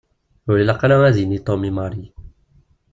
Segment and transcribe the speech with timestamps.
[0.49, 2.05] Ur ilaq ara ad yini Tom i Mary.